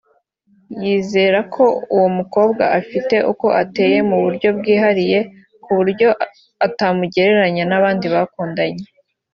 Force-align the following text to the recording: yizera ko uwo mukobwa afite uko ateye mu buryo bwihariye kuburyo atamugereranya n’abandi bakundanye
yizera 0.83 1.39
ko 1.53 1.65
uwo 1.95 2.07
mukobwa 2.17 2.63
afite 2.79 3.15
uko 3.31 3.47
ateye 3.61 3.97
mu 4.09 4.17
buryo 4.23 4.49
bwihariye 4.57 5.19
kuburyo 5.63 6.09
atamugereranya 6.67 7.63
n’abandi 7.67 8.07
bakundanye 8.15 8.85